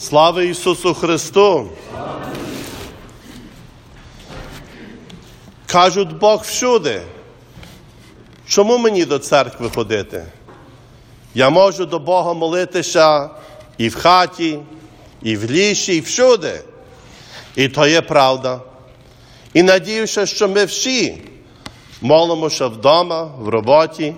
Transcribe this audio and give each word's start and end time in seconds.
Слава 0.00 0.42
Ісусу 0.42 0.94
Христу! 0.94 1.68
Кажуть 5.66 6.18
Бог 6.18 6.42
всюди. 6.42 7.02
Чому 8.46 8.78
мені 8.78 9.04
до 9.04 9.18
церкви 9.18 9.70
ходити? 9.74 10.26
Я 11.34 11.50
можу 11.50 11.86
до 11.86 11.98
Бога 11.98 12.34
молитися 12.34 13.30
і 13.78 13.88
в 13.88 13.96
хаті, 13.96 14.58
і 15.22 15.36
в 15.36 15.50
лісі, 15.50 15.96
і 15.96 16.00
всюди. 16.00 16.60
І 17.56 17.68
то 17.68 17.86
є 17.86 18.02
правда. 18.02 18.60
І 19.54 19.62
надіюся, 19.62 20.26
що 20.26 20.48
ми 20.48 20.64
всі 20.64 21.22
молимося 22.00 22.66
вдома, 22.66 23.24
в 23.38 23.48
роботі, 23.48 24.14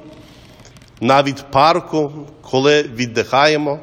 навіть 1.00 1.40
в 1.40 1.42
парку, 1.42 2.12
коли 2.42 2.82
віддихаємо. 2.82 3.78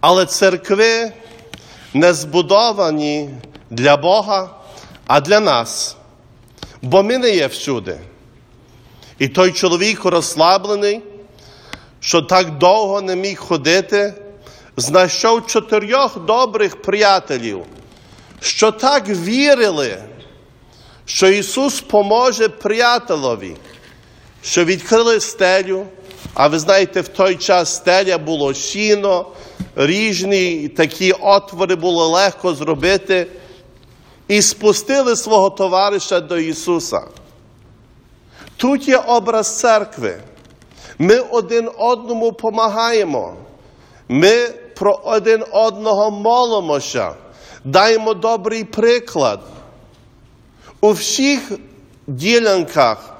Але 0.00 0.26
церкви 0.26 1.12
не 1.94 2.14
збудовані 2.14 3.30
для 3.70 3.96
Бога, 3.96 4.50
а 5.06 5.20
для 5.20 5.40
нас. 5.40 5.96
Бо 6.82 7.02
ми 7.02 7.18
не 7.18 7.30
є 7.30 7.46
всюди. 7.46 7.98
І 9.18 9.28
той 9.28 9.52
чоловік 9.52 10.04
розслаблений, 10.04 11.02
що 12.00 12.22
так 12.22 12.58
довго 12.58 13.00
не 13.00 13.16
міг 13.16 13.38
ходити, 13.38 14.14
знайшов 14.76 15.46
чотирьох 15.46 16.24
добрих 16.24 16.82
приятелів, 16.82 17.64
що 18.40 18.72
так 18.72 19.08
вірили, 19.08 19.98
що 21.04 21.28
Ісус 21.28 21.80
поможе 21.80 22.48
приятелові, 22.48 23.56
що 24.42 24.64
відкрили 24.64 25.20
стелю. 25.20 25.86
А 26.34 26.46
ви 26.48 26.58
знаєте, 26.58 27.00
в 27.00 27.08
той 27.08 27.36
час 27.36 27.74
стеля 27.76 28.18
було 28.18 28.54
сіно, 28.54 29.26
ріжні 29.76 30.68
такі 30.68 31.12
отвори 31.12 31.76
було 31.76 32.08
легко 32.08 32.54
зробити, 32.54 33.26
і 34.28 34.42
спустили 34.42 35.16
свого 35.16 35.50
товариша 35.50 36.20
до 36.20 36.38
Ісуса. 36.38 37.02
Тут 38.56 38.88
є 38.88 38.96
образ 38.96 39.58
церкви. 39.58 40.20
Ми 40.98 41.18
один 41.18 41.70
одному 41.78 42.30
допомагаємо. 42.30 43.34
Ми 44.08 44.48
про 44.74 45.00
один 45.04 45.44
одного 45.52 46.10
молимося, 46.10 47.14
даємо 47.64 48.14
добрий 48.14 48.64
приклад. 48.64 49.40
У 50.80 50.90
всіх 50.92 51.52
ділянках, 52.06 53.16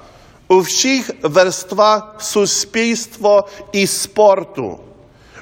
у 0.48 0.58
всіх 0.58 1.10
верствах 1.22 2.16
суспільства 2.18 3.48
і 3.72 3.86
спорту. 3.86 4.78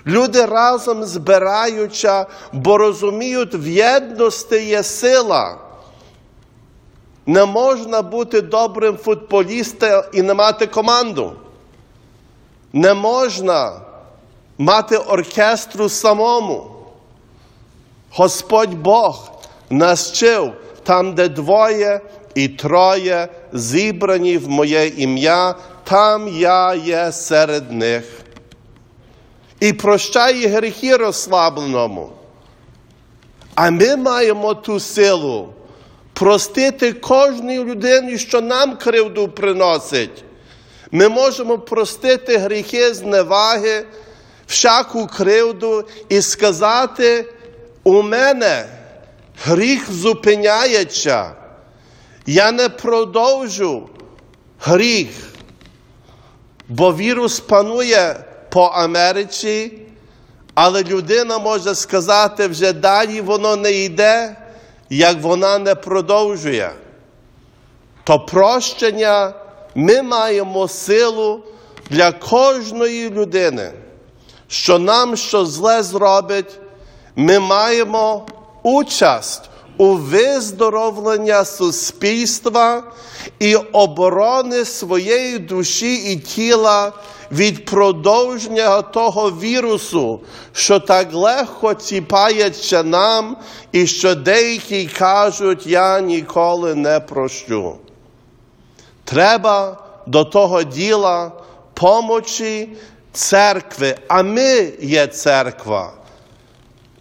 Люди 0.09 0.47
разом 0.47 1.05
збираються, 1.05 2.27
бо 2.53 2.79
розуміють, 2.79 3.55
в 3.55 3.67
єдності 3.69 4.65
є 4.65 4.83
сила. 4.83 5.59
Не 7.27 7.45
можна 7.45 8.03
бути 8.03 8.41
добрим 8.41 8.97
футболістом 8.97 10.03
і 10.13 10.23
не 10.23 10.35
мати 10.35 10.67
команду. 10.67 11.33
Не 12.73 12.95
можна 12.95 13.81
мати 14.59 14.97
оркестру 14.97 15.89
самому. 15.89 16.71
Господь 18.11 18.75
Бог 18.75 19.31
нас 19.71 20.11
вчив 20.11 20.53
там, 20.83 21.15
де 21.15 21.29
двоє 21.29 22.01
і 22.35 22.49
троє 22.49 23.29
зібрані 23.53 24.39
в 24.39 24.49
моє 24.49 24.87
ім'я, 24.87 25.55
там 25.85 26.29
я 26.29 26.75
є 26.75 27.13
серед 27.13 27.73
них. 27.73 28.05
І 29.61 29.73
прощає 29.73 30.49
гріхи 30.49 30.97
розслабленому. 30.97 32.13
А 33.55 33.71
ми 33.71 33.97
маємо 33.97 34.55
ту 34.55 34.81
силу 34.81 35.49
простити 36.13 36.93
кожній 36.93 37.59
людині, 37.59 38.19
що 38.19 38.41
нам 38.41 38.77
кривду 38.77 39.29
приносить. 39.29 40.25
Ми 40.91 41.09
можемо 41.09 41.59
простити 41.59 42.39
гріхи 42.39 42.95
зневаги, 42.95 43.85
всяку 44.47 45.07
кривду 45.07 45.85
і 46.09 46.23
сказати, 46.23 47.27
у 47.85 48.03
мене 48.03 48.67
гріх 49.45 49.93
зупиняється. 49.93 51.31
Я 52.27 52.53
не 52.53 52.69
продовжу 52.69 53.89
гріх, 54.61 55.09
бо 56.69 56.95
вірус 56.95 57.41
панує 57.41 58.25
по 58.59 58.65
Америці, 58.65 59.73
але 60.55 60.85
людина 60.85 61.39
може 61.39 61.75
сказати, 61.75 62.47
вже 62.47 62.73
далі 62.73 63.21
воно 63.21 63.57
не 63.57 63.73
йде, 63.73 64.37
як 64.91 65.23
вона 65.23 65.59
не 65.59 65.75
продовжує. 65.75 66.71
То 68.05 68.21
прощення 68.21 69.33
ми 69.75 70.03
маємо 70.03 70.69
силу 70.69 71.41
для 71.91 72.13
кожної 72.13 73.11
людини, 73.11 73.73
що 74.49 74.79
нам 74.79 75.17
що 75.17 75.47
зле 75.47 75.83
зробить, 75.83 76.59
ми 77.17 77.39
маємо 77.39 78.27
участь 78.63 79.48
у 79.79 79.95
виздоровлення 79.95 81.45
суспільства 81.45 82.83
і 83.39 83.57
оборони 83.57 84.65
своєї 84.65 85.39
душі 85.39 86.13
і 86.13 86.17
тіла 86.17 86.93
від 87.33 87.65
продовження 87.65 88.83
того 88.83 89.31
вірусу, 89.31 90.21
що 90.53 90.81
так 90.81 91.15
легко 91.15 91.75
ціпається 91.75 92.83
нам, 92.83 93.37
і 93.73 93.87
що 93.87 94.15
деякі 94.15 94.87
кажуть, 94.87 95.67
я 95.67 96.01
ніколи 96.01 96.75
не 96.75 97.01
прощу. 97.01 97.77
Треба 99.05 99.79
до 100.07 100.25
того 100.25 100.63
діла 100.63 101.33
помочі 101.75 102.69
церкви, 103.13 103.97
а 104.09 104.23
ми 104.23 104.73
є 104.81 105.07
церква. 105.07 105.93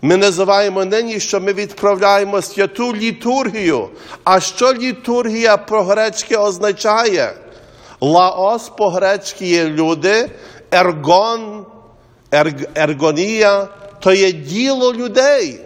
Ми 0.01 0.17
називаємо 0.17 0.85
нині, 0.85 1.19
що 1.19 1.39
ми 1.39 1.53
відправляємо 1.53 2.41
святу 2.41 2.95
літургію. 2.95 3.89
А 4.23 4.39
що 4.39 4.73
літургія 4.73 5.57
по 5.57 5.83
гречки 5.83 6.35
означає? 6.35 7.33
Лаос 8.01 8.69
по 8.69 8.89
гречки 8.89 9.45
є 9.47 9.65
люди, 9.65 10.29
ергон, 10.71 11.65
ерг, 12.31 12.53
ергонія 12.75 13.67
то 13.99 14.13
є 14.13 14.31
діло 14.31 14.93
людей. 14.93 15.59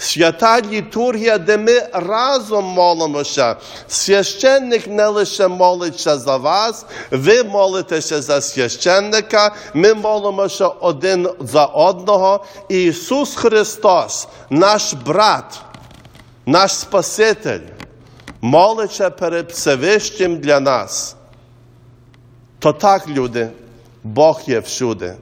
Свята 0.00 0.60
літургія, 0.60 1.38
де 1.38 1.58
ми 1.58 1.88
разом 1.92 2.64
молимося. 2.64 3.56
Священник 3.88 4.86
не 4.86 5.06
лише 5.06 5.48
молиться 5.48 6.18
за 6.18 6.36
вас, 6.36 6.86
ви 7.10 7.44
молитеся 7.44 8.22
за 8.22 8.40
священника, 8.40 9.54
ми 9.74 9.94
молимося 9.94 10.66
один 10.66 11.28
за 11.40 11.64
одного. 11.64 12.44
І 12.68 12.82
Ісус 12.82 13.34
Христос, 13.34 14.28
наш 14.50 14.92
брат, 14.92 15.60
наш 16.46 16.74
Спаситель, 16.74 17.60
молиться 18.40 19.10
перед 19.10 19.50
Всевищим 19.50 20.36
для 20.36 20.60
нас. 20.60 21.16
То 22.58 22.72
так, 22.72 23.08
люди, 23.08 23.48
Бог 24.04 24.40
є 24.46 24.60
всюди, 24.60 25.14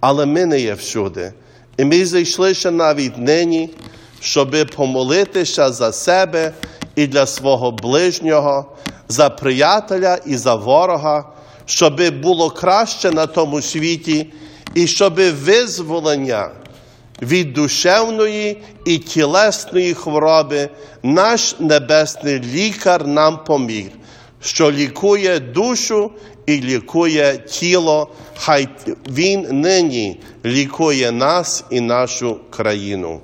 але 0.00 0.26
ми 0.26 0.46
не 0.46 0.60
є 0.60 0.74
всюди. 0.74 1.32
І 1.76 1.84
ми 1.84 2.06
зайшли 2.06 2.54
ще 2.54 2.70
навіть 2.70 3.18
нині 3.18 3.70
щоби 4.20 4.64
помолитися 4.64 5.72
за 5.72 5.92
себе 5.92 6.52
і 6.96 7.06
для 7.06 7.26
свого 7.26 7.70
ближнього, 7.70 8.66
за 9.08 9.30
приятеля 9.30 10.18
і 10.26 10.36
за 10.36 10.54
ворога, 10.54 11.24
щоби 11.66 12.10
було 12.10 12.50
краще 12.50 13.10
на 13.10 13.26
тому 13.26 13.62
світі, 13.62 14.26
і 14.74 14.86
щоби 14.86 15.30
визволення 15.30 16.50
від 17.22 17.52
душевної 17.52 18.62
і 18.84 18.98
тілесної 18.98 19.94
хвороби 19.94 20.68
наш 21.02 21.56
небесний 21.58 22.40
лікар 22.40 23.06
нам 23.06 23.44
поміг, 23.44 23.86
що 24.42 24.72
лікує 24.72 25.40
душу 25.40 26.10
і 26.46 26.60
лікує 26.60 27.38
тіло, 27.38 28.08
хай 28.36 28.68
Він 29.08 29.60
нині 29.60 30.20
лікує 30.44 31.12
нас 31.12 31.64
і 31.70 31.80
нашу 31.80 32.40
країну. 32.50 33.20